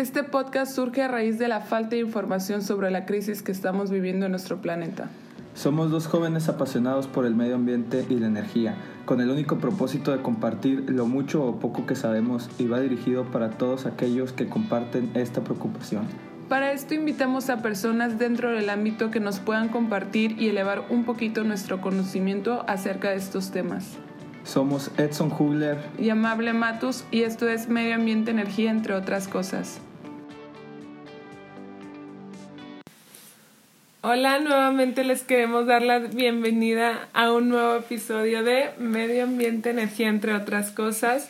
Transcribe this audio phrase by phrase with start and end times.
[0.00, 3.90] Este podcast surge a raíz de la falta de información sobre la crisis que estamos
[3.90, 5.10] viviendo en nuestro planeta.
[5.52, 10.10] Somos dos jóvenes apasionados por el medio ambiente y la energía, con el único propósito
[10.12, 14.48] de compartir lo mucho o poco que sabemos y va dirigido para todos aquellos que
[14.48, 16.06] comparten esta preocupación.
[16.48, 21.04] Para esto invitamos a personas dentro del ámbito que nos puedan compartir y elevar un
[21.04, 23.98] poquito nuestro conocimiento acerca de estos temas.
[24.44, 29.82] Somos Edson Hugler y Amable Matus y esto es Medio Ambiente Energía entre otras cosas.
[34.02, 40.08] Hola, nuevamente les queremos dar la bienvenida a un nuevo episodio de Medio Ambiente, Energía,
[40.08, 41.28] entre otras cosas.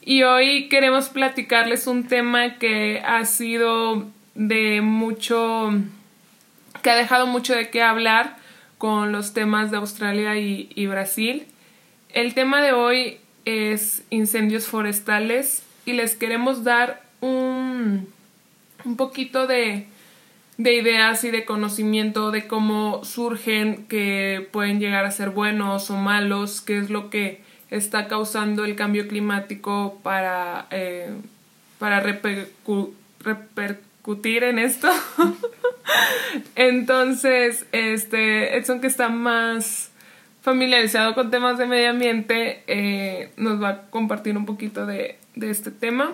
[0.00, 5.72] Y hoy queremos platicarles un tema que ha sido de mucho,
[6.82, 8.38] que ha dejado mucho de qué hablar
[8.78, 11.44] con los temas de Australia y, y Brasil.
[12.08, 18.08] El tema de hoy es incendios forestales y les queremos dar un,
[18.86, 19.86] un poquito de
[20.62, 25.96] de ideas y de conocimiento de cómo surgen, que pueden llegar a ser buenos o
[25.96, 31.14] malos, qué es lo que está causando el cambio climático para, eh,
[31.78, 32.00] para
[33.20, 34.90] repercutir en esto.
[36.56, 39.90] Entonces, este, Edson que está más
[40.42, 45.50] familiarizado con temas de medio ambiente, eh, nos va a compartir un poquito de, de
[45.50, 46.12] este tema.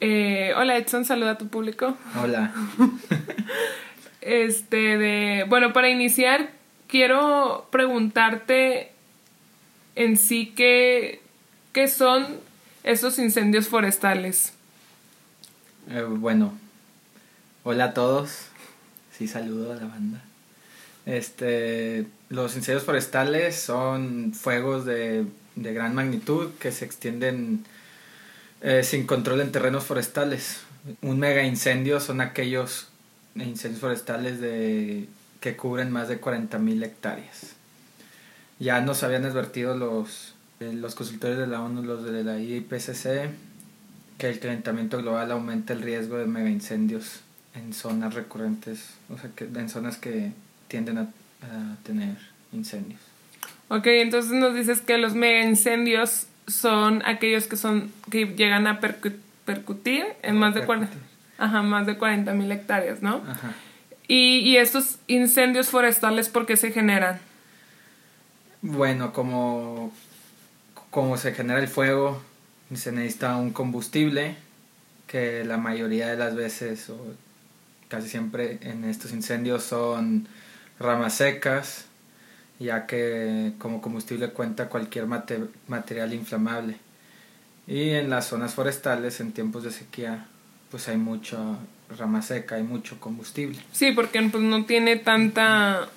[0.00, 1.96] Eh, hola Edson, saluda a tu público.
[2.22, 2.52] Hola.
[4.20, 6.50] este, de, bueno, para iniciar,
[6.88, 8.92] quiero preguntarte
[9.94, 11.20] en sí qué,
[11.72, 12.26] qué son
[12.82, 14.52] esos incendios forestales.
[15.90, 16.52] Eh, bueno,
[17.62, 18.46] hola a todos.
[19.16, 20.22] Sí, saludo a la banda.
[21.06, 27.64] Este, los incendios forestales son fuegos de, de gran magnitud que se extienden
[28.64, 30.62] eh, sin control en terrenos forestales.
[31.02, 32.88] Un mega incendio son aquellos
[33.34, 35.06] incendios forestales de,
[35.40, 37.52] que cubren más de 40.000 hectáreas.
[38.58, 43.28] Ya nos habían advertido los, eh, los consultores de la ONU, los de la IPCC,
[44.16, 47.20] que el calentamiento global aumenta el riesgo de mega incendios
[47.54, 50.32] en zonas recurrentes, o sea, que, en zonas que
[50.68, 52.16] tienden a, a tener
[52.54, 53.00] incendios.
[53.68, 58.80] Ok, entonces nos dices que los mega incendios son aquellos que son que llegan a
[58.80, 60.92] percutir en más de 40
[61.38, 63.22] ajá, más de 40 mil hectáreas, ¿no?
[63.28, 63.54] Ajá.
[64.06, 67.20] Y, y estos incendios forestales, ¿por qué se generan?
[68.60, 69.92] Bueno, como,
[70.90, 72.22] como se genera el fuego,
[72.74, 74.36] se necesita un combustible
[75.06, 76.98] que la mayoría de las veces o
[77.88, 80.28] casi siempre en estos incendios son
[80.78, 81.86] ramas secas
[82.58, 86.76] ya que como combustible cuenta cualquier material inflamable.
[87.66, 90.26] Y en las zonas forestales, en tiempos de sequía,
[90.70, 91.38] pues hay mucha
[91.98, 93.58] rama seca, hay mucho combustible.
[93.72, 95.88] Sí, porque pues no tiene tanta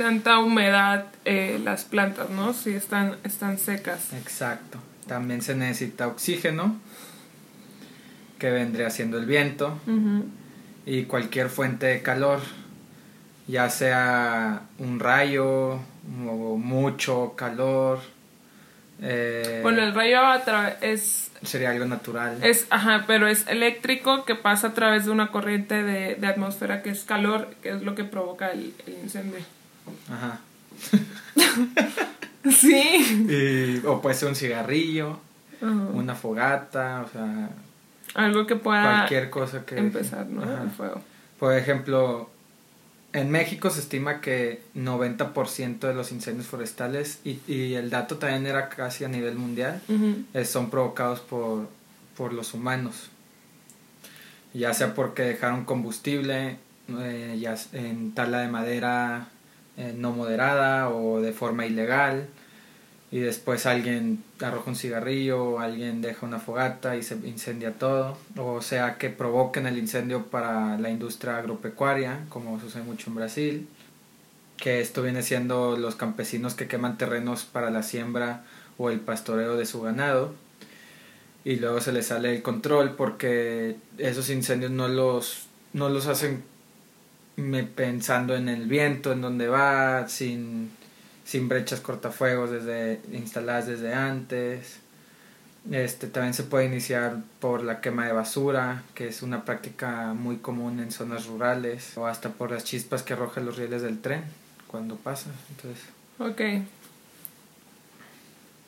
[0.00, 2.54] tanta humedad eh, las plantas, ¿no?
[2.54, 4.14] Si están, están secas.
[4.14, 4.78] Exacto.
[5.06, 6.76] También se necesita oxígeno,
[8.38, 9.78] que vendría siendo el viento,
[10.86, 12.40] y cualquier fuente de calor,
[13.46, 18.00] ya sea un rayo, mucho calor.
[19.02, 20.20] Eh, bueno, el rayo
[20.80, 21.30] es...
[21.42, 22.38] Sería algo natural.
[22.42, 26.82] Es, ajá, pero es eléctrico que pasa a través de una corriente de, de atmósfera
[26.82, 29.40] que es calor, que es lo que provoca el, incendio.
[30.12, 30.40] Ajá.
[32.50, 33.82] sí.
[33.86, 35.18] o puede ser un cigarrillo,
[35.62, 37.48] una fogata, o sea...
[38.14, 38.82] Algo que pueda...
[38.82, 39.78] Cualquier cosa que...
[39.78, 40.42] Empezar, ¿no?
[40.42, 41.00] El fuego.
[41.38, 42.28] Por ejemplo,
[43.12, 48.46] en México se estima que 90% de los incendios forestales, y, y, el dato también
[48.46, 49.80] era casi a nivel mundial,
[50.34, 51.68] eh, son provocados por,
[52.16, 53.10] por los humanos.
[54.54, 59.28] Ya sea porque dejaron combustible, eh, ya en tala de madera
[59.76, 62.28] eh, no moderada o de forma ilegal,
[63.12, 68.16] y después alguien arroja un cigarrillo, o alguien deja una fogata y se incendia todo,
[68.36, 73.68] o sea que provoquen el incendio para la industria agropecuaria, como sucede mucho en Brasil,
[74.56, 78.44] que esto viene siendo los campesinos que queman terrenos para la siembra
[78.78, 80.34] o el pastoreo de su ganado,
[81.44, 86.44] y luego se les sale el control porque esos incendios no los, no los hacen
[87.74, 90.70] pensando en el viento, en donde va, sin
[91.24, 94.80] sin brechas cortafuegos desde instaladas desde antes.
[95.70, 100.38] Este también se puede iniciar por la quema de basura, que es una práctica muy
[100.38, 104.24] común en zonas rurales, o hasta por las chispas que arrojan los rieles del tren
[104.66, 105.30] cuando pasa.
[105.50, 105.84] Entonces.
[106.18, 106.66] Ok.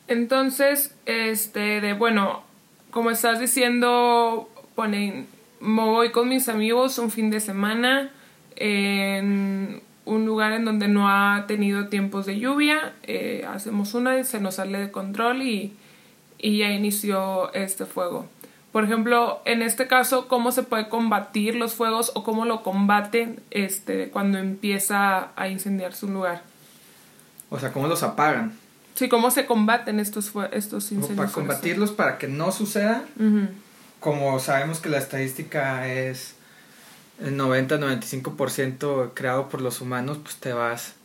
[0.07, 2.43] Entonces, este, de bueno,
[2.91, 5.27] como estás diciendo, ponen
[5.63, 8.11] me voy con mis amigos un fin de semana
[8.57, 12.93] en un lugar en donde no ha tenido tiempos de lluvia.
[13.03, 15.73] Eh, hacemos una y se nos sale de control y,
[16.37, 18.27] y ya inició este fuego.
[18.71, 23.39] Por ejemplo, en este caso, ¿cómo se puede combatir los fuegos o cómo lo combaten
[23.51, 26.41] este, cuando empieza a incendiarse un lugar?
[27.51, 28.57] O sea, ¿cómo los apagan?
[28.95, 31.17] Sí, ¿cómo se combaten estos, estos incendios?
[31.17, 33.03] Para combatirlos, para que no suceda,
[33.99, 36.35] como sabemos que la estadística es
[37.21, 40.95] el 90-95% creado por los humanos, pues te vas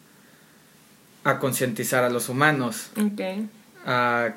[1.25, 2.91] a concientizar a los humanos.
[3.13, 3.49] Okay.
[3.85, 4.35] A,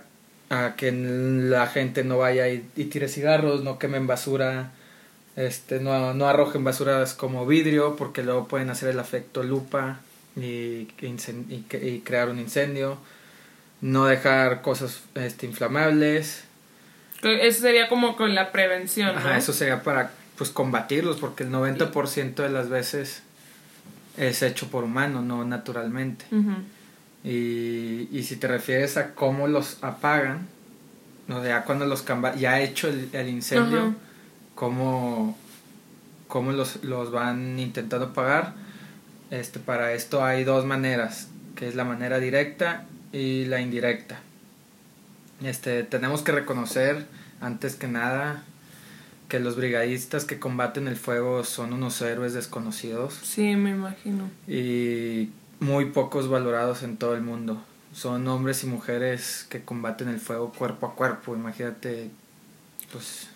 [0.50, 4.72] a, que la gente no vaya y, tire cigarros, no quemen basura,
[5.36, 10.00] este, no, no arrojen basuras como vidrio, porque luego pueden hacer el efecto lupa
[10.36, 12.98] y, y, crear un incendio.
[13.80, 16.44] No dejar cosas este, inflamables.
[17.24, 19.18] Eso sería como con la prevención.
[19.18, 23.24] Ajá, eso sería para pues combatirlos, porque el 90% de las veces
[24.18, 26.26] es hecho por humano, no naturalmente.
[27.24, 30.48] y, y, si te refieres a cómo los apagan,
[31.30, 32.06] o sea, cuando los
[32.38, 33.96] ya ha hecho el, incendio,
[34.56, 35.38] cómo,
[36.28, 38.54] cómo los, los, van intentando apagar,
[39.30, 44.20] este, para esto hay dos maneras, que es la manera directa y la indirecta.
[45.44, 47.06] Este, tenemos que reconocer
[47.40, 48.44] antes que nada
[49.32, 53.14] que los brigadistas que combaten el fuego son unos héroes desconocidos.
[53.24, 54.30] Sí, me imagino.
[54.46, 55.30] Y
[55.62, 57.64] muy pocos valorados en todo el mundo.
[57.94, 61.34] Son hombres y mujeres que combaten el fuego cuerpo a cuerpo.
[61.34, 62.12] Imagínate,
[62.92, 63.30] pues...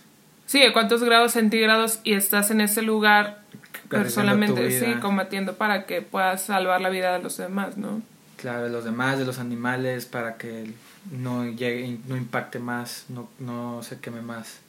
[0.48, 3.44] Sí, a cuántos grados centígrados y estás en ese lugar
[3.88, 8.02] personalmente, sí, combatiendo para que puedas salvar la vida de los demás, ¿no?
[8.36, 10.74] Claro, de los demás, de los animales, para que
[11.10, 14.60] no llegue, no impacte más, no, no se queme más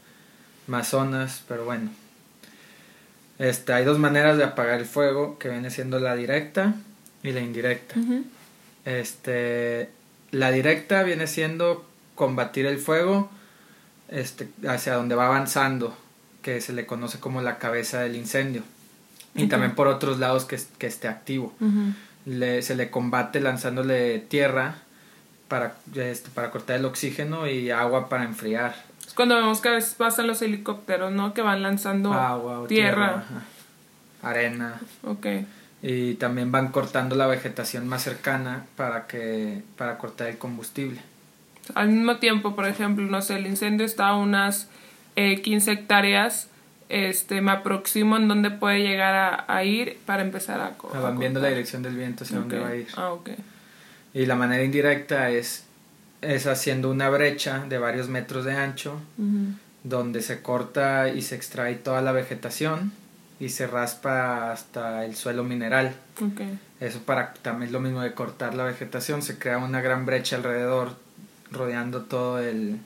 [0.67, 1.91] más zonas, pero bueno.
[3.39, 6.75] Este, hay dos maneras de apagar el fuego, que viene siendo la directa
[7.23, 7.97] y la indirecta.
[8.85, 9.91] Este,
[10.31, 11.85] la directa viene siendo
[12.15, 13.31] combatir el fuego
[14.09, 15.97] este, hacia donde va avanzando,
[16.43, 18.62] que se le conoce como la cabeza del incendio.
[19.35, 21.53] Y también por otros lados que, que esté activo.
[22.25, 24.79] le, se le combate lanzándole tierra
[25.49, 29.94] para, este, para cortar el oxígeno y agua para enfriar cuando vemos que a veces
[29.94, 31.35] pasan los helicópteros, ¿no?
[31.35, 33.25] Que van lanzando Agua, tierra.
[34.23, 34.81] arena.
[35.05, 35.26] Ok.
[35.82, 41.00] Y también van cortando la vegetación más cercana para que para cortar el combustible.
[41.75, 44.69] Al mismo tiempo, por ejemplo, no sé, el incendio está a unas
[45.17, 46.49] eh, 15 hectáreas.
[46.88, 51.41] Este, me aproximo en dónde puede llegar a, ir para empezar a, a Van viendo
[51.41, 52.87] la dirección del viento hacia dónde va a ir.
[52.97, 53.31] Ah, ok.
[54.14, 55.66] Y la manera indirecta es
[56.23, 59.01] es haciendo una brecha de varios metros de ancho,
[59.85, 62.93] donde se corta y se extrae toda la vegetación
[63.39, 65.95] y se raspa hasta el suelo mineral.
[66.81, 70.37] Eso para también es lo mismo de cortar la vegetación, se crea una gran brecha
[70.37, 70.97] alrededor,
[71.51, 72.79] rodeando todo el,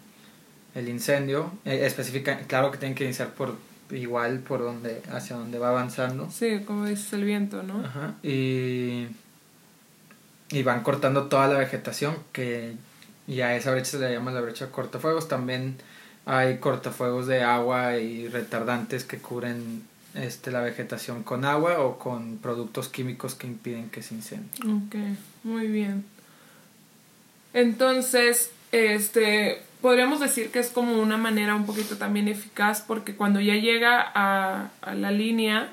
[0.74, 1.52] el incendio.
[1.64, 3.56] Eh, específica, claro que tienen que iniciar por
[3.90, 6.30] igual por donde, hacia donde va avanzando.
[6.30, 7.84] Sí, como dices el viento, ¿no?
[7.84, 8.14] Ajá.
[8.22, 9.08] Y,
[10.50, 12.74] y van cortando toda la vegetación que
[13.30, 15.28] y a esa brecha se le llama la brecha cortafuegos.
[15.28, 15.76] También
[16.26, 19.84] hay cortafuegos de agua y retardantes que cubren
[20.14, 24.50] este, la vegetación con agua o con productos químicos que impiden que se incendie.
[24.64, 24.96] Ok,
[25.44, 26.04] muy bien.
[27.54, 33.40] Entonces, este, podríamos decir que es como una manera un poquito también eficaz porque cuando
[33.40, 35.68] ya llega a, a la línea,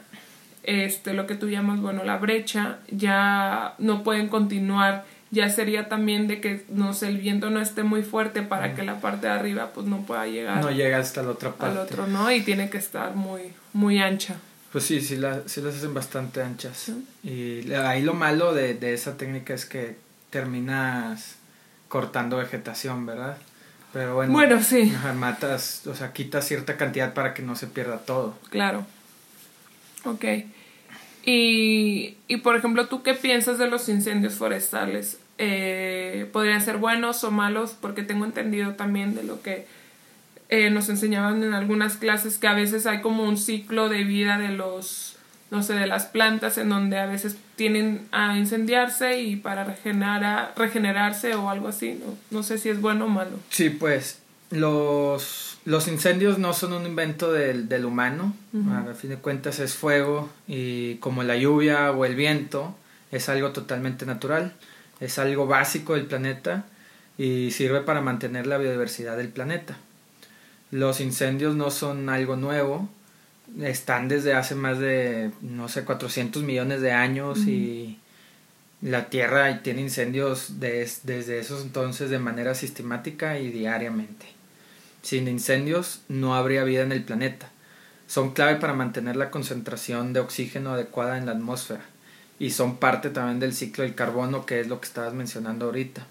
[0.61, 6.27] este, lo que tú llamas, bueno, la brecha, ya no pueden continuar ya sería también
[6.27, 9.33] de que no sé, el viento no esté muy fuerte para que la parte de
[9.33, 10.63] arriba pues no pueda llegar.
[10.63, 11.77] No llega hasta la otra parte.
[11.77, 12.31] Al otro, ¿no?
[12.31, 13.41] Y tiene que estar muy,
[13.73, 14.35] muy ancha.
[14.71, 16.91] Pues sí, sí, la, sí las hacen bastante anchas.
[17.23, 19.97] Y ahí lo malo de, de esa técnica es que
[20.29, 21.35] terminas
[21.87, 23.37] cortando vegetación, ¿verdad?
[23.93, 24.93] Pero bueno, bueno sí.
[25.15, 28.37] matas, o sea, quitas cierta cantidad para que no se pierda todo.
[28.49, 28.85] Claro.
[30.03, 30.25] Ok.
[31.29, 35.19] Y, y por ejemplo, ¿tú qué piensas de los incendios forestales?
[35.37, 37.75] Eh, ¿Podrían ser buenos o malos?
[37.81, 39.67] Porque tengo entendido también de lo que
[40.47, 44.37] eh, nos enseñaban en algunas clases que a veces hay como un ciclo de vida
[44.37, 45.17] de los,
[45.51, 50.53] no sé, de las plantas en donde a veces tienen a incendiarse y para regenerar,
[50.55, 51.99] regenerarse o algo así.
[52.05, 53.37] No, no sé si es bueno o malo.
[53.49, 58.33] Sí, pues los, los incendios no son un invento del, del humano,
[58.71, 62.75] a fin de cuentas es fuego y como la lluvia o el viento
[63.11, 64.53] es algo totalmente natural,
[64.99, 66.65] es algo básico del planeta
[67.17, 69.77] y sirve para mantener la biodiversidad del planeta.
[70.71, 72.89] Los incendios no son algo nuevo,
[73.61, 77.97] están desde hace más de, no sé, 400 millones de años y
[78.81, 84.36] la Tierra tiene incendios desde esos entonces de manera sistemática y diariamente.
[85.01, 87.49] Sin incendios no habría vida en el planeta.
[88.07, 91.83] Son clave para mantener la concentración de oxígeno adecuada en la atmósfera
[92.39, 96.05] y son parte también del ciclo del carbono que es lo que estabas mencionando ahorita.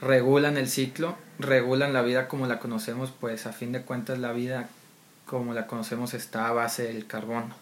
[0.00, 4.32] Regulan el ciclo, regulan la vida como la conocemos, pues a fin de cuentas la
[4.32, 4.68] vida
[5.26, 7.54] como la conocemos está a base del carbono.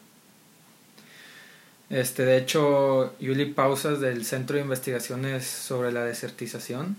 [1.90, 6.96] Este, de hecho, Yuli Pausas del Centro de Investigaciones sobre la Desertización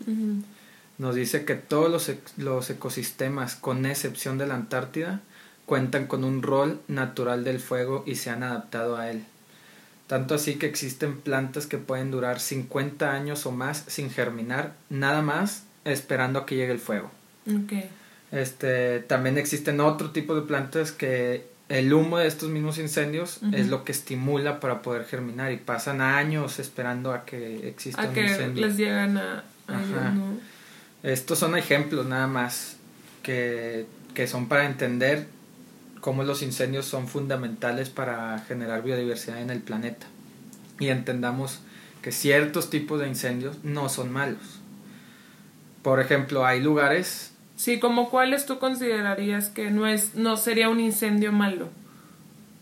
[1.01, 5.19] nos dice que todos los, los ecosistemas, con excepción de la Antártida,
[5.65, 9.25] cuentan con un rol natural del fuego y se han adaptado a él.
[10.05, 15.23] Tanto así que existen plantas que pueden durar 50 años o más sin germinar, nada
[15.23, 17.09] más esperando a que llegue el fuego.
[18.31, 23.69] Este, también existen otro tipo de plantas que el humo de estos mismos incendios es
[23.69, 28.27] lo que estimula para poder germinar y pasan años esperando a que exista un que
[28.53, 29.43] les llegan a,
[31.03, 32.77] Estos son ejemplos nada más
[33.23, 35.27] que, que son para entender
[35.99, 40.07] cómo los incendios son fundamentales para generar biodiversidad en el planeta
[40.79, 41.59] y entendamos
[42.01, 44.59] que ciertos tipos de incendios no son malos.
[45.83, 47.31] Por ejemplo, hay lugares
[47.61, 51.69] Sí, como cuáles tú considerarías que no es no sería un incendio malo?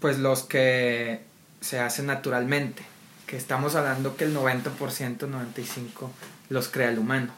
[0.01, 1.21] Pues los que
[1.61, 2.83] se hacen naturalmente,
[3.25, 6.11] que estamos hablando que el 90%, 95
[6.49, 7.31] los crea el humano.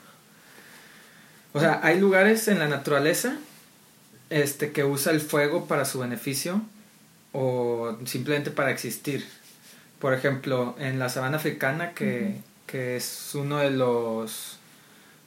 [1.53, 3.37] O sea, hay lugares en la naturaleza
[4.29, 6.61] este que usa el fuego para su beneficio
[7.33, 9.27] o simplemente para existir.
[9.99, 14.57] Por ejemplo, en la sabana africana que, que es uno de los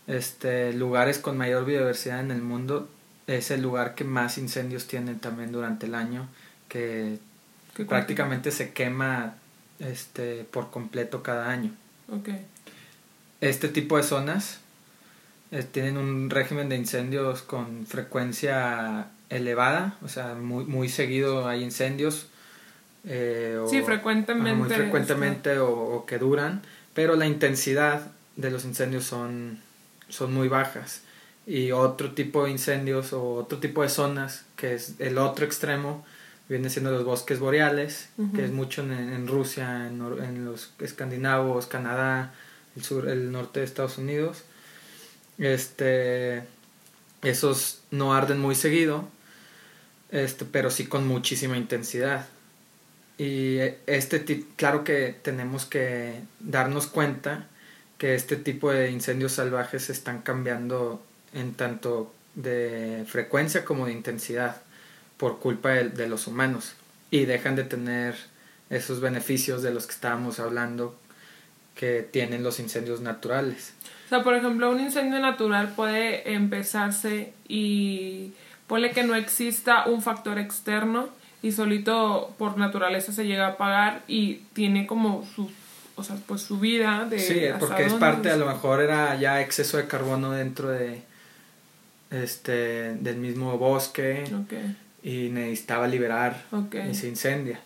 [0.07, 2.88] este, lugares con mayor biodiversidad en el mundo
[3.26, 6.28] es el lugar que más incendios tienen también durante el año,
[6.69, 7.19] que
[7.88, 9.35] prácticamente se quema
[9.78, 11.73] este, por completo cada año.
[13.40, 14.59] Este tipo de zonas
[15.63, 22.29] tienen un régimen de incendios con frecuencia elevada, o sea, muy, muy seguido hay incendios.
[23.07, 24.55] Eh, sí, frecuentemente.
[24.55, 26.63] muy frecuentemente o, o, que duran,
[26.95, 29.59] pero la intensidad de los incendios son
[30.09, 31.03] son muy bajas.
[31.47, 36.05] Y otro tipo de incendios o otro tipo de zonas, que es el otro extremo,
[36.49, 42.33] viene siendo los bosques boreales, que es mucho en, Rusia, en, los escandinavos, Canadá,
[42.77, 44.45] el sur, el norte de Estados Unidos.
[45.38, 46.43] Este,
[47.23, 49.09] esos no arden muy seguido,
[50.11, 52.26] este, pero sí con muchísima intensidad.
[53.19, 57.49] Y este claro que tenemos que darnos cuenta
[57.99, 61.00] que este tipo de incendios salvajes están cambiando
[61.33, 64.62] en tanto de frecuencia como de intensidad
[65.17, 66.75] por culpa de, los humanos
[67.11, 68.17] y dejan de tener
[68.71, 70.99] esos beneficios de los que estábamos hablando
[71.76, 73.73] que tienen los incendios naturales.
[74.07, 78.33] O sea, por ejemplo, un incendio natural puede empezarse y
[78.67, 81.09] pone que no exista un factor externo
[81.43, 85.51] y solito por naturaleza se llega a apagar y tiene como sus
[85.97, 87.19] o sea, pues su vida de...
[87.19, 91.03] Sí, porque es parte, a lo mejor era ya exceso de carbono dentro de
[92.11, 94.25] este del mismo bosque
[95.03, 96.43] y necesitaba liberar
[96.91, 97.61] y se incendia.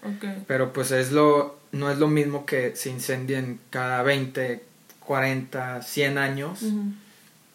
[0.47, 4.65] Pero pues es lo no es lo mismo que se incendien cada 20,
[5.09, 6.61] 40, 100 años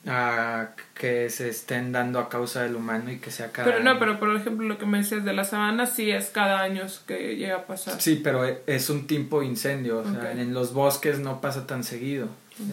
[0.07, 3.99] a que se estén dando a causa del humano y que sea cada Pero no,
[3.99, 7.35] pero por ejemplo lo que me decías de la sabana sí es cada año que
[7.35, 8.01] llega a pasar.
[8.01, 11.67] Sí, pero e, es un tipo de incendio, o sea, en los bosques no pasa
[11.67, 12.27] tan seguido.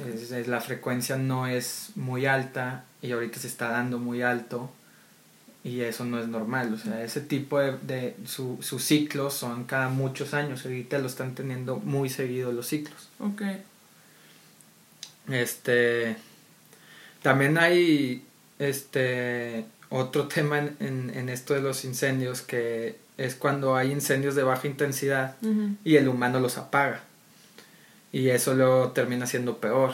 [0.08, 4.70] Es, la frecuencia no es muy alta y ahorita se está dando muy alto
[5.62, 9.64] y eso no es normal, o sea, ese tipo de, de su, sus ciclos son
[9.64, 13.10] cada muchos años, ahorita lo están teniendo muy seguido los ciclos.
[13.18, 13.42] Ok.
[15.28, 16.16] Este
[17.22, 18.24] también hay
[18.58, 24.42] este otro tema en, en, esto de los incendios que es cuando hay incendios de
[24.42, 25.36] baja intensidad
[25.84, 27.02] y el humano los apaga.
[28.12, 29.92] Y eso lo termina siendo peor.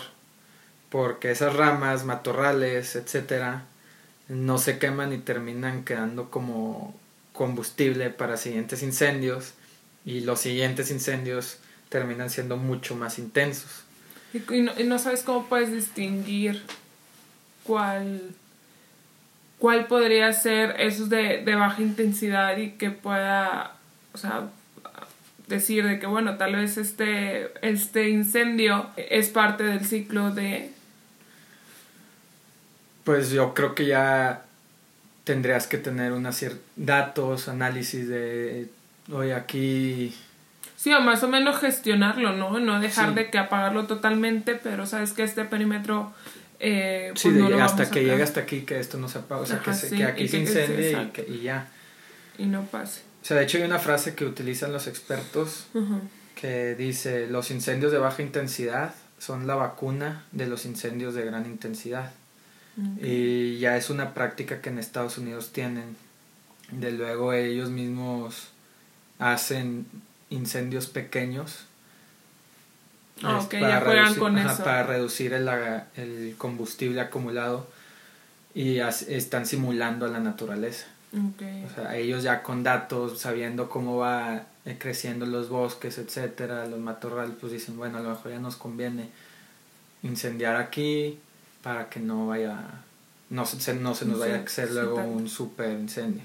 [0.90, 3.64] Porque esas ramas, matorrales, etcétera,
[4.28, 6.94] no se queman y terminan quedando como
[7.32, 9.54] combustible para siguientes incendios.
[10.04, 13.85] Y los siguientes incendios terminan siendo mucho más intensos.
[14.50, 16.62] Y, no, no sabes cómo puedes distinguir
[17.64, 18.20] cuál,
[19.58, 23.76] cuál podría ser esos de, de baja intensidad y que pueda,
[24.12, 24.48] o sea,
[25.46, 30.72] decir de que bueno, tal vez este, este incendio es parte del ciclo de...
[33.04, 34.44] Pues yo creo que ya
[35.24, 36.30] tendrías que tener una
[36.76, 38.68] datos, análisis de
[39.12, 40.14] Oye, aquí...
[40.86, 42.60] Sí, o más o menos gestionarlo, ¿no?
[42.60, 46.14] No dejar de que apagarlo totalmente, pero sabes que este perímetro...
[46.60, 49.58] Eh, sí, pues hasta que llegue hasta aquí, que esto no se apague, o sea,
[49.58, 51.66] que, aquí se incendie y, que, y ya.
[52.38, 53.00] Y no pase.
[53.20, 55.66] O sea, de hecho hay una frase que utilizan los expertos
[56.36, 61.46] que dice, los incendios de baja intensidad son la vacuna de los incendios de gran
[61.46, 62.12] intensidad.
[63.02, 65.96] Y ya es una práctica que en Estados Unidos tienen.
[66.70, 68.50] De luego ellos mismos
[69.18, 69.86] hacen
[70.30, 71.66] incendios pequeños.
[73.22, 74.62] Ah, para, reducir, con eso.
[74.62, 75.48] para reducir el,
[75.96, 77.66] el, combustible acumulado
[78.54, 80.86] y están simulando a la naturaleza.
[81.14, 86.78] O sea, ellos ya con datos, sabiendo cómo va eh, creciendo los bosques, etcétera, los
[86.78, 89.08] matorrales, pues dicen, bueno, a lo mejor ya nos conviene
[90.02, 91.18] incendiar aquí
[91.62, 92.60] para que no vaya,
[93.30, 96.24] no se, no se nos vaya a hacer luego un super incendio.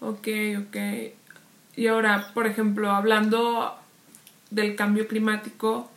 [0.00, 0.28] Ok,
[0.58, 0.76] ok.
[1.76, 3.76] Y ahora, por ejemplo, hablando
[4.50, 5.90] del cambio climático,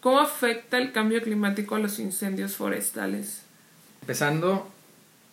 [0.00, 3.42] ¿cómo afecta el cambio climático a los incendios forestales?
[4.02, 4.68] Empezando,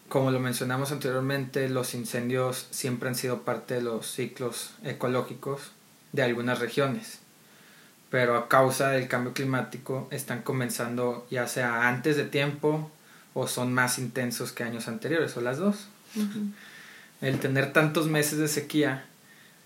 [0.07, 5.71] como lo mencionamos anteriormente, los incendios siempre han sido parte de los ciclos ecológicos
[6.13, 7.19] de algunas regiones,
[8.09, 12.89] pero a causa del cambio climático están comenzando ya sea antes de tiempo
[13.33, 15.87] o son más intensos que años anteriores, o las dos.
[17.21, 19.05] El tener tantos meses de sequía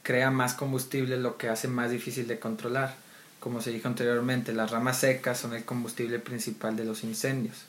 [0.07, 2.95] crea más combustible, lo que hace más difícil de controlar.
[3.41, 7.65] Como se dijo anteriormente, las ramas secas son el combustible principal de los incendios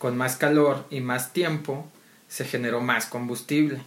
[0.00, 1.86] con más calor y más tiempo
[2.26, 3.82] se generó más combustible,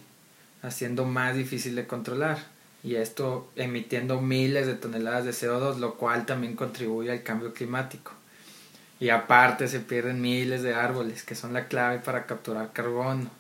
[0.62, 2.38] haciendo más difícil de controlar.
[2.84, 8.12] Y esto emitiendo miles de toneladas de CO2, lo cual también contribuye al cambio climático.
[9.00, 13.32] Y aparte se pierden miles de árboles, que son la clave para capturar carbono.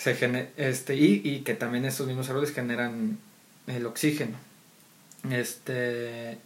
[0.00, 0.16] Se
[0.56, 3.18] este, y, y que también estos mismos árboles generan
[3.66, 4.38] el oxígeno.
[5.30, 6.38] Este,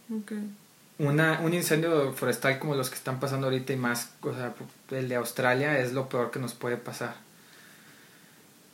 [0.99, 4.53] una, un incendio forestal como los que están pasando ahorita y más, o sea,
[4.91, 7.15] el de Australia es lo peor que nos puede pasar.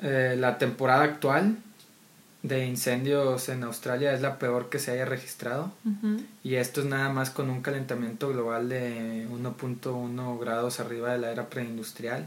[0.01, 1.58] Eh, la temporada actual
[2.41, 5.71] de incendios en Australia es la peor que se haya registrado
[6.43, 11.32] y esto es nada más con un calentamiento global de 1.1 grados arriba de la
[11.32, 12.25] era preindustrial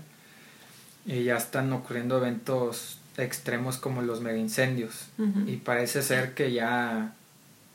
[1.07, 5.07] y ya están ocurriendo eventos extremos como los mega incendios
[5.47, 7.15] y parece ser que ya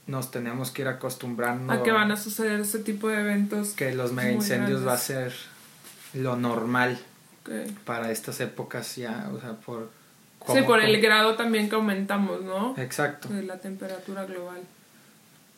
[0.07, 3.69] nos tenemos que ir acostumbrando a que van a suceder ese tipo de eventos.
[3.69, 5.33] Que los mega incendios va a ser
[6.13, 6.99] lo normal
[7.85, 9.91] para estas épocas ya, o sea, por...
[10.53, 12.73] Sí, por el grado también que aumentamos, ¿no?
[12.77, 13.27] Exacto.
[13.27, 14.61] De la temperatura global.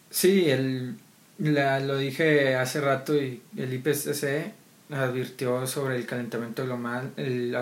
[0.10, 0.96] Sí, el,
[1.38, 4.52] la, lo dije hace rato y el IPCC
[4.92, 7.56] advirtió sobre el calentamiento global, el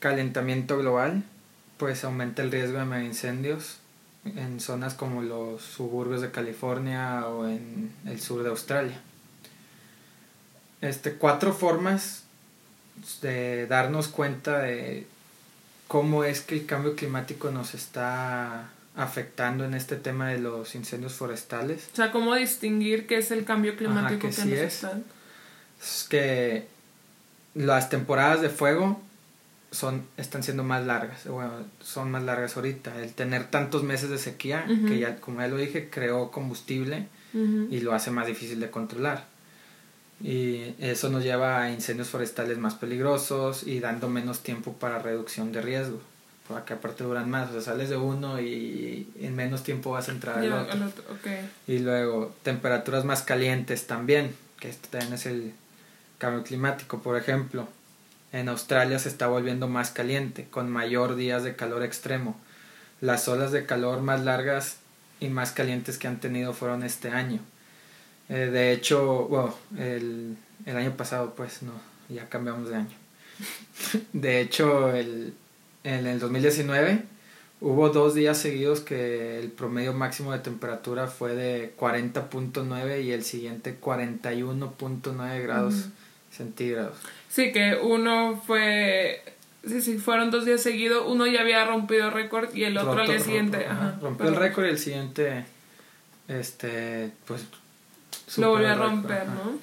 [0.00, 1.22] calentamiento global,
[1.78, 3.78] pues aumenta el riesgo de incendios
[4.24, 9.00] en zonas como los suburbios de California o en el sur de Australia.
[10.80, 12.24] Este, cuatro formas
[13.20, 15.06] de darnos cuenta de
[15.88, 21.14] cómo es que el cambio climático nos está afectando en este tema de los incendios
[21.14, 21.88] forestales.
[21.92, 24.86] O sea, cómo distinguir qué es el cambio climático que, nos es.
[25.82, 26.66] Es que
[27.54, 29.00] las temporadas de fuego
[29.72, 33.02] son, están siendo más largas, bueno, son más largas ahorita.
[33.02, 37.80] El tener tantos meses de sequía, que ya, como ya lo dije, creó combustible y
[37.80, 39.24] lo hace más difícil de controlar.
[40.22, 45.50] Y eso nos lleva a incendios forestales más peligrosos y dando menos tiempo para reducción
[45.50, 46.00] de riesgo,
[46.46, 50.12] porque aparte duran más, o sea, sales de uno y en menos tiempo vas a
[50.12, 51.04] entrar al otro.
[51.66, 55.54] Y luego temperaturas más calientes también, que esto también es el
[56.22, 57.66] cambio climático, por ejemplo
[58.32, 62.40] en Australia se está volviendo más caliente, con mayor días de calor extremo.
[63.00, 64.78] Las olas de calor más largas
[65.20, 67.40] y más calientes que han tenido fueron este año.
[68.30, 71.72] Eh, de hecho, bueno, el, el, año pasado, pues no,
[72.08, 72.96] ya cambiamos de año.
[74.14, 75.34] de hecho, el,
[75.84, 77.02] en el 2019
[77.60, 83.24] hubo dos días seguidos que el promedio máximo de temperatura fue de 40.9 y el
[83.24, 85.88] siguiente 41.9 grados
[86.32, 86.96] centígrados.
[87.28, 89.22] Sí, que uno fue.
[89.66, 91.04] Sí, sí, fueron dos días seguidos.
[91.06, 93.66] Uno ya había rompido récord y el otro al día siguiente.
[94.00, 95.44] rompió el récord y el siguiente.
[96.28, 97.12] Este.
[97.26, 97.46] Pues.
[98.38, 99.58] Lo volvió a romper, ¿no?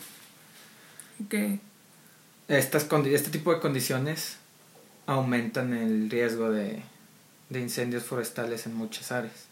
[1.25, 1.59] Ok.
[2.47, 4.37] Estas este tipo de condiciones
[5.05, 6.81] aumentan el riesgo de,
[7.49, 9.45] de incendios forestales en muchas áreas.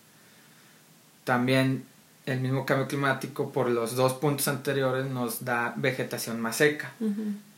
[1.24, 1.84] También
[2.28, 6.92] el mismo cambio climático por los dos puntos anteriores nos da vegetación más seca,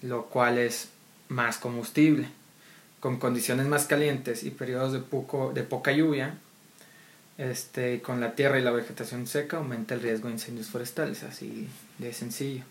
[0.01, 0.89] lo cual es
[1.27, 2.27] más combustible.
[3.01, 6.35] Con condiciones más calientes y periodos de, poco, de poca lluvia,
[7.37, 11.69] Este, con la tierra y la vegetación seca aumenta el riesgo de incendios forestales, así
[11.97, 12.63] de sencillo.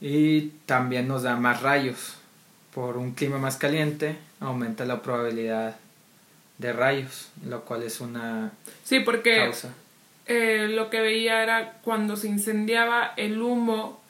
[0.00, 2.16] Y también nos da más rayos.
[2.74, 5.76] Por un clima más caliente aumenta la probabilidad
[6.58, 8.50] de rayos, lo cual es una
[8.84, 9.68] Sí, porque causa.
[10.30, 14.00] Eh, lo que veía era cuando se incendiaba el humo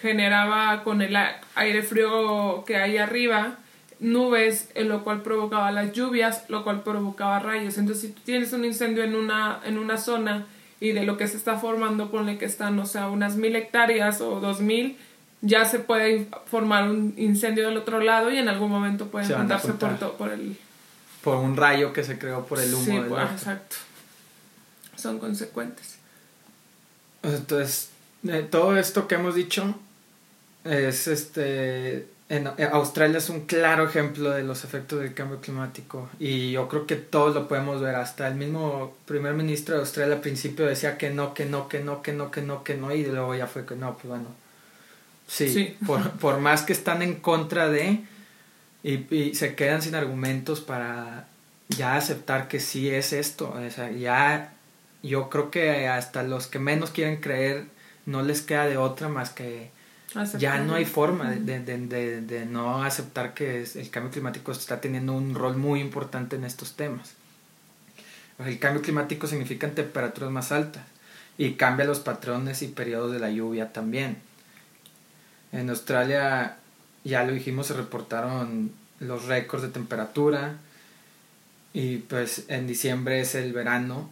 [0.00, 1.16] generaba con el
[1.56, 3.56] aire frío que hay arriba
[3.98, 7.76] nubes, en lo cual provocaba las lluvias, lo cual provocaba rayos.
[7.76, 10.46] Entonces, si tú tienes un incendio en una, en una zona
[10.78, 14.20] y de lo que se está formando, ponle que están, o sea, unas mil hectáreas
[14.20, 14.96] o dos mil,
[15.40, 19.34] ya se puede formar un incendio del otro lado y en algún momento pueden Se
[19.34, 20.56] van a juntarse por, por el
[21.24, 23.76] Por un rayo que se creó por el humo Sí, del pues, exacto.
[25.04, 25.96] Son consecuentes.
[27.22, 27.90] Entonces,
[28.26, 29.74] eh, todo esto que hemos dicho
[30.64, 32.06] es este.
[32.30, 36.70] En, en Australia es un claro ejemplo de los efectos del cambio climático y yo
[36.70, 37.96] creo que todos lo podemos ver.
[37.96, 41.80] Hasta el mismo primer ministro de Australia al principio decía que no, que no, que
[41.80, 44.28] no, que no, que no, que no y luego ya fue que no, pues bueno.
[45.28, 45.76] Sí, Sí.
[45.86, 48.00] Por, por más que están en contra de
[48.82, 51.28] y, y se quedan sin argumentos para
[51.68, 53.54] ya aceptar que sí es esto.
[53.54, 54.53] O sea, ya
[55.08, 57.66] yo creo que hasta los que menos quieren creer
[58.06, 59.70] no les queda de otra más que
[60.38, 64.10] ya no hay forma de, de, de- de- de no aceptar que es- el cambio
[64.12, 67.14] climático está teniendo un rol muy importante en estos temas.
[68.38, 70.82] El cambio climático significa temperaturas más altas
[71.38, 74.18] y cambia los patrones y periodos de la lluvia también.
[75.52, 76.56] En Australia,
[77.04, 80.56] ya lo dijimos, se reportaron los récords de temperatura
[81.72, 84.10] y pues en diciembre es el verano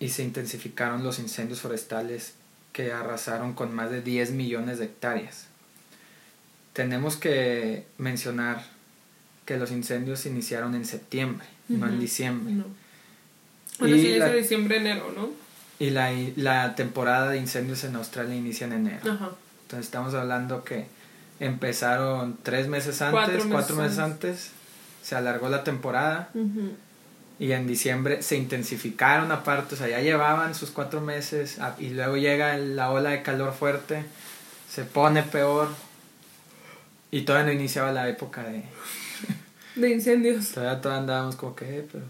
[0.00, 2.32] y se intensificaron los incendios forestales
[2.72, 5.46] que arrasaron con más de 10 millones de hectáreas.
[6.72, 8.64] Tenemos que mencionar
[9.44, 12.52] que los incendios se iniciaron en septiembre, no en diciembre.
[12.54, 12.64] No.
[13.80, 15.30] Bueno, Y sí, la- es de diciembre, enero, ¿no?
[15.78, 19.12] Y la, la temporada de incendios en Australia inicia en enero.
[19.12, 19.30] Ajá.
[19.62, 20.86] Entonces estamos hablando que
[21.40, 24.50] empezaron tres meses antes, Cuatro cuatro meses antes,
[25.02, 26.72] se alargó la temporada Ujú.
[27.40, 31.88] Y en diciembre se intensificaron aparte, o sea, ya llevaban sus cuatro meses a- y
[31.90, 34.04] luego llega la ola de calor fuerte,
[34.70, 35.68] se pone peor
[37.10, 38.62] y todavía no iniciaba la época de...
[39.74, 40.50] De incendios.
[40.52, 41.78] Todavía, todavía andábamos como que...
[41.78, 42.04] eh, pero...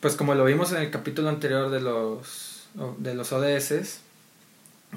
[0.00, 2.66] Pues como lo vimos en el capítulo anterior de los,
[2.98, 3.68] de los ODS,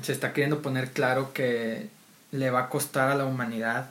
[0.01, 1.87] se está queriendo poner claro que
[2.31, 3.89] le va a costar a la humanidad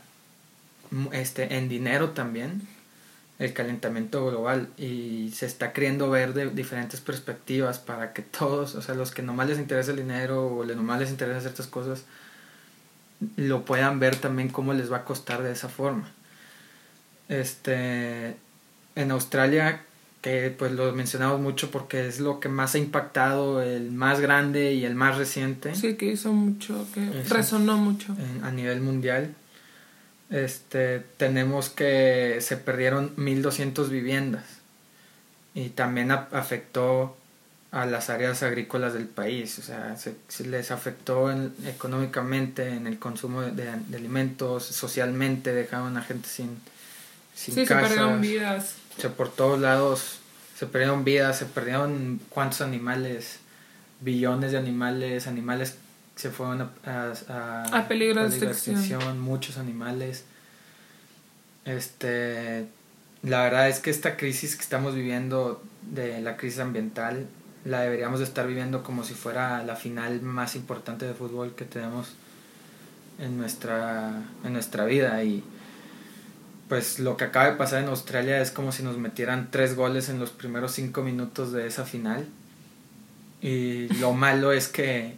[0.91, 2.69] mm, este en dinero también
[3.38, 8.83] el calentamiento global y se está queriendo ver de diferentes perspectivas para que todos, o
[8.83, 12.05] sea, los que nomás les interesa el dinero o le nomás les interesa ciertas cosas,
[13.37, 16.11] lo puedan ver también cómo les va a costar de esa forma.
[17.29, 18.37] Este,
[18.94, 19.83] en Australia,
[20.22, 24.72] que pues lo mencionamos mucho porque es lo que más ha impactado, el más grande
[24.75, 27.35] y el más reciente Sí, que hizo mucho, que Eso.
[27.35, 28.14] resonó mucho.
[28.18, 29.35] en- a nivel mundial.
[30.31, 34.45] Este, tenemos que se perdieron 1200 viviendas.
[35.55, 37.17] Y también a- afectó
[37.71, 42.87] a las áreas agrícolas del país, o sea, se, se les afectó en- económicamente en
[42.87, 46.59] el consumo de, de alimentos, socialmente dejaron a gente sin,
[47.35, 48.75] sin Sí, se casas, perdieron vidas.
[48.97, 50.19] o sea, por todos lados
[50.59, 53.39] se perdieron vidas, se perdieron cuántos animales,
[54.01, 55.75] billones de animales, animales
[56.16, 59.20] se fueron a, a, A peligro de extinción.
[59.20, 60.24] muchos animales.
[61.66, 62.66] Este,
[63.22, 67.26] la verdad es que esta crisis que estamos viviendo de la crisis ambiental
[67.64, 71.64] la deberíamos de estar viviendo como si fuera la final más importante de fútbol que
[71.64, 72.14] tenemos
[73.18, 75.42] en nuestra en nuestra vida y
[76.68, 80.09] pues lo que acaba de pasar en Australia es como si nos metieran tres goles
[80.09, 82.26] en los primeros cinco minutos de esa final
[83.42, 85.16] y lo malo es que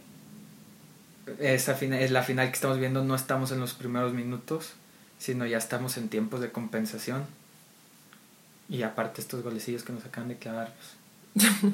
[1.39, 4.73] esa final, es la final que estamos viendo no estamos en los primeros minutos
[5.17, 7.25] sino ya estamos en tiempos de compensación
[8.69, 10.73] y aparte estos golecillos que nos acaban de clavar
[11.33, 11.47] pues,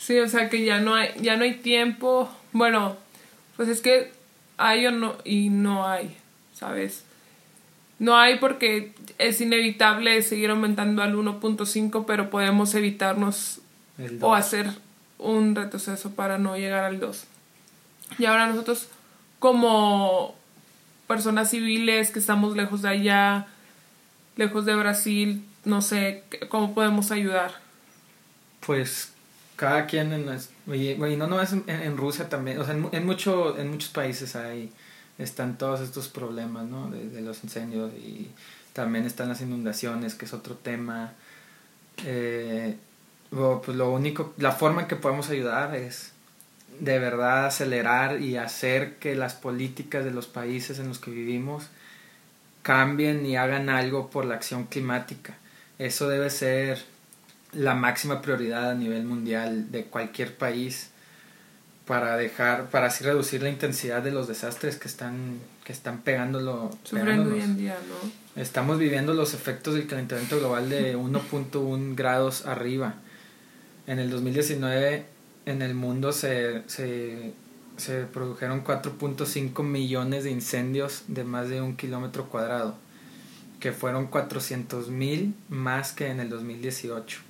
[0.00, 2.30] Sí, o sea que ya no hay, ya no hay tiempo.
[2.52, 2.96] Bueno,
[3.56, 4.10] pues es que
[4.56, 6.16] hay o no, y no hay,
[6.54, 7.04] ¿sabes?
[7.98, 13.60] No hay porque es inevitable seguir aumentando al 1.5, pero podemos evitarnos
[14.22, 14.70] o hacer
[15.18, 17.24] un retroceso para no llegar al 2.
[18.18, 18.88] Y ahora nosotros
[19.38, 20.34] como
[21.06, 23.46] personas civiles que estamos lejos de allá,
[24.36, 27.52] lejos de Brasil, no sé, ¿cómo podemos ayudar?
[28.60, 29.12] pues
[29.56, 30.26] cada quien en
[30.72, 33.90] y no no es en, en Rusia también o sea en, en mucho en muchos
[33.90, 34.72] países hay
[35.18, 38.30] están todos estos problemas no de, de los incendios y
[38.72, 41.12] también están las inundaciones que es otro tema
[42.04, 42.76] Eh,
[43.30, 46.12] pues lo único, la forma en que podemos ayudar es
[46.80, 51.68] de verdad acelerar y hacer que las políticas de los países en los que vivimos
[52.62, 55.36] cambien y hagan algo por la acción climática.
[55.78, 56.82] Eso debe ser
[57.52, 60.90] la máxima prioridad a nivel mundial de cualquier país
[61.86, 66.70] para dejar, para así reducir la intensidad de los desastres que están, que están pegándolo.
[66.84, 68.40] Sufriendo hoy en día, ¿no?
[68.40, 72.94] Estamos viviendo los efectos del calentamiento global de 1.1 grados arriba.
[73.86, 75.04] En el 2019
[75.46, 77.32] en el mundo se, se,
[77.76, 82.76] se produjeron 4.5 millones de incendios de más de un kilómetro cuadrado,
[83.58, 87.20] que fueron 400 mil más que en el 2018.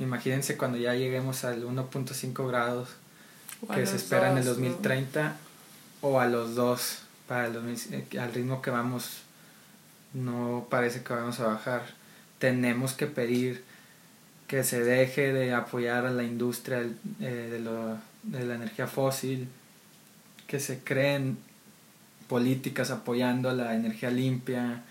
[0.00, 2.88] Imagínense cuando ya lleguemos al 1.5 grados
[3.72, 5.36] que se espera en el 2030
[6.02, 9.22] o a los 2 para el eh, al ritmo que vamos
[10.12, 11.82] no parece que vamos a bajar.
[12.38, 13.64] Tenemos que pedir
[14.54, 16.86] que se deje de apoyar a la industria
[17.20, 19.48] eh, de, lo, de la energía fósil,
[20.46, 21.38] que se creen
[22.28, 24.84] políticas apoyando la energía limpia,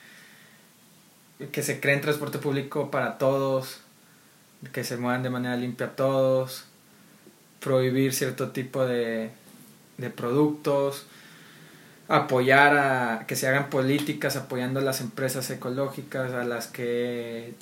[1.53, 3.79] que se creen transporte público para todos,
[4.73, 6.65] que se muevan de manera limpia todos,
[7.61, 9.31] prohibir cierto tipo de,
[9.97, 11.05] de productos,
[12.09, 17.53] apoyar a que se hagan políticas apoyando a las empresas ecológicas, a las que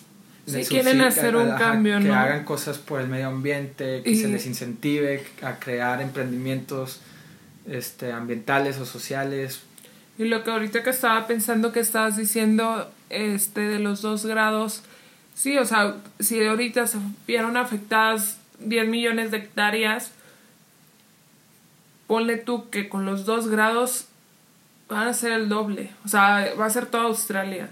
[0.46, 4.46] si quieren hacer un cambio, que hagan cosas por el medio ambiente, que se les
[4.46, 7.00] incentive a crear emprendimientos
[7.68, 9.62] este, ambientales o sociales.
[10.18, 14.84] Y lo que ahorita que estaba pensando que estabas diciendo este, de los dos grados,
[15.36, 20.12] sí, o sea, si ahorita se vieron afectadas 10 millones de hectáreas,
[22.08, 24.08] ponle tú que con los dos grados
[24.90, 27.70] van a ser el doble, o sea, va a ser toda Australia.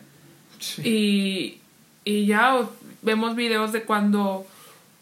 [0.84, 1.60] Y,
[2.04, 2.68] y ya
[3.02, 4.46] vemos videos de cuando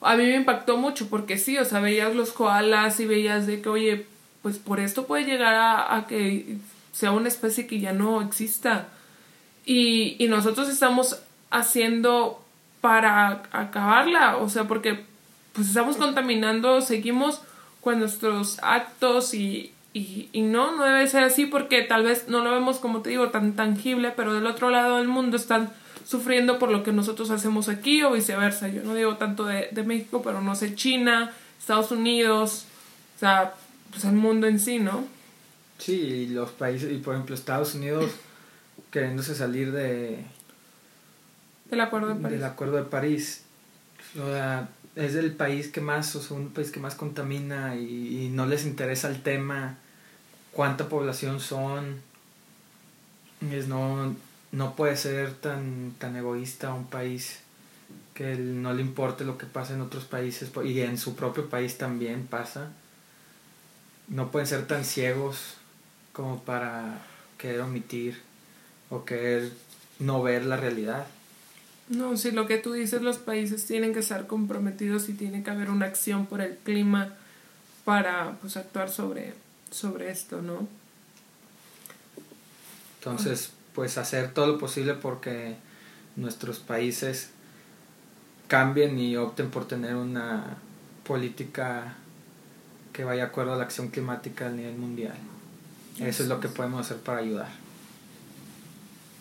[0.02, 3.62] a mí me impactó mucho porque sí, o sea, veías los koalas y veías de
[3.62, 4.06] que, oye,
[4.42, 6.58] pues por esto puede llegar a, que
[6.92, 8.88] sea una especie que ya no exista.
[9.66, 12.44] Y, y nosotros estamos haciendo
[12.82, 15.04] para acabarla, o sea, porque
[15.54, 17.42] pues estamos contaminando, seguimos
[17.82, 22.44] con nuestros actos y, y, y, no, no debe ser así porque tal vez no
[22.44, 25.72] lo vemos como te digo tan tangible, pero del otro lado del mundo están
[26.08, 28.70] sufriendo por lo que nosotros hacemos aquí o viceversa.
[28.70, 32.66] Yo no digo tanto de, de México, pero no sé, China, Estados Unidos,
[33.18, 33.54] o sea,
[33.92, 35.06] pues el mundo en sí, ¿no?
[35.80, 38.10] Sí, y los países, y por ejemplo Estados Unidos
[38.92, 40.24] queriéndose salir de...
[41.70, 42.38] Del Acuerdo de París.
[42.38, 43.44] Del Acuerdo de París.
[44.18, 48.28] O sea, es el país que más, o sea, un país que más contamina y,
[48.28, 49.78] y no les interesa el tema,
[50.54, 52.02] cuánta población son.
[53.52, 54.16] Es no,
[54.52, 57.40] no puede ser tan, tan egoísta un país
[58.14, 61.78] que no le importe lo que pasa en otros países y en su propio país
[61.78, 62.72] también pasa.
[64.08, 65.56] No pueden ser tan ciegos
[66.14, 67.02] como para
[67.38, 68.20] querer omitir
[68.90, 69.52] o querer
[70.00, 71.06] no ver la realidad.
[71.90, 75.52] No, si lo que tú dices, los países tienen que estar comprometidos y tiene que
[75.52, 77.14] haber una acción por el clima
[77.86, 79.34] para pues actuar sobre,
[79.72, 80.68] sobre esto, ¿no?
[83.00, 85.56] Entonces, pues hacer todo lo posible porque
[86.16, 87.30] nuestros países
[88.48, 90.58] cambien y opten por tener una
[91.04, 91.94] política
[92.92, 95.14] que vaya de acuerdo a la acción climática a nivel mundial.
[96.00, 97.50] Eso es lo que podemos hacer para ayudar.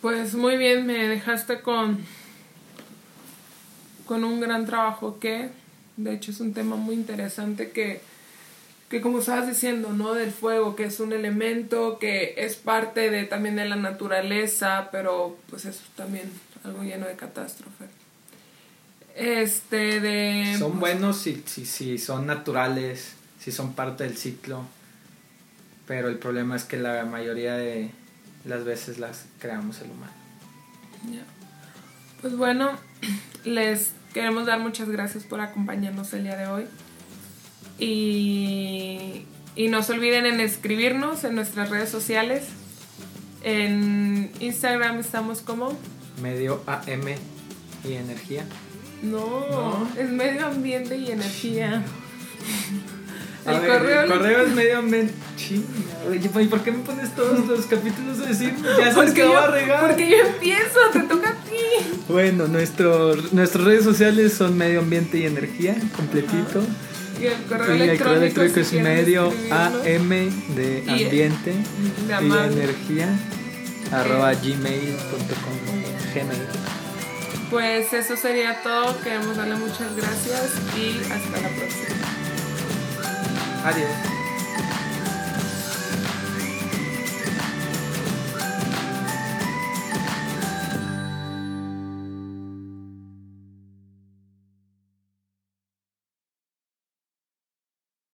[0.01, 1.99] Pues muy bien, me dejaste con
[4.07, 5.51] con un gran trabajo que
[5.99, 8.01] de hecho es un tema muy interesante que
[8.89, 10.15] que como estabas diciendo, ¿no?
[10.15, 15.37] Del fuego, que es un elemento que es parte de también de la naturaleza, pero
[15.51, 16.31] pues es también
[16.65, 17.87] algo lleno de catástrofe.
[19.17, 24.65] Este de son buenos si, si, si son naturales, si son parte del ciclo,
[25.87, 27.91] pero el problema es que la mayoría de
[28.45, 30.13] las veces las creamos el humano.
[32.21, 32.73] Pues bueno,
[33.45, 36.67] les queremos dar muchas gracias por acompañarnos el día de hoy.
[37.79, 42.45] Y, y no se olviden en escribirnos en nuestras redes sociales.
[43.43, 45.77] En Instagram estamos como
[46.21, 47.15] medio AM
[47.85, 48.45] y energía.
[49.03, 51.85] No, es medio ambiente y energía.
[53.47, 55.15] el, correo, es medio ambiente.
[56.13, 58.55] ¿Y por qué me pones todos los capítulos a decir?
[58.79, 59.87] Ya sabes que va a regar.
[59.87, 62.03] Porque yo empiezo, te toca a ti.
[62.09, 66.63] Bueno, nuestro, nuestras redes sociales son medio ambiente y energía, completito.
[67.21, 70.09] Y el correo, electrónico, es medio AM
[70.55, 71.55] de ambiente
[72.09, 73.09] y, energía
[73.91, 75.57] arroba gmail.com
[76.15, 76.43] gmail.
[77.51, 79.01] pues eso sería todo.
[79.01, 81.97] Queremos darle muchas gracias y hasta la próxima.
[83.65, 84.16] Adiós.